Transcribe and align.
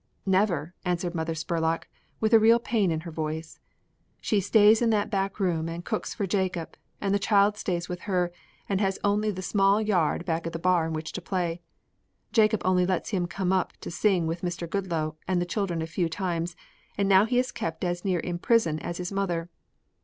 "Never," 0.25 0.73
answered 0.83 1.13
Mother 1.13 1.35
Spurlock, 1.35 1.87
with 2.19 2.33
real 2.33 2.57
pain 2.57 2.89
in 2.89 3.01
her 3.01 3.11
voice. 3.11 3.59
"She 4.19 4.39
stays 4.39 4.81
in 4.81 4.89
that 4.89 5.11
back 5.11 5.39
room 5.39 5.69
and 5.69 5.85
cooks 5.85 6.11
for 6.11 6.25
Jacob, 6.25 6.75
and 6.99 7.13
the 7.13 7.19
child 7.19 7.55
stays 7.55 7.87
with 7.87 7.99
her 8.09 8.31
and 8.67 8.81
has 8.81 8.97
only 9.03 9.29
the 9.29 9.43
small 9.43 9.79
yard 9.79 10.25
back 10.25 10.47
of 10.47 10.53
the 10.53 10.57
bar 10.57 10.87
in 10.87 10.93
which 10.93 11.11
to 11.11 11.21
play. 11.21 11.61
Jacob 12.33 12.63
only 12.65 12.83
let 12.87 13.09
him 13.09 13.27
come 13.27 13.53
up 13.53 13.73
to 13.81 13.91
sing 13.91 14.25
with 14.25 14.41
Mr. 14.41 14.67
Goodloe 14.67 15.17
and 15.27 15.39
the 15.39 15.45
children 15.45 15.83
a 15.83 15.85
few 15.85 16.09
times 16.09 16.55
and 16.97 17.07
now 17.07 17.25
he 17.25 17.37
is 17.37 17.51
kept 17.51 17.83
as 17.83 18.03
near 18.03 18.21
in 18.21 18.39
prison 18.39 18.79
as 18.79 18.97
his 18.97 19.11
mother. 19.11 19.51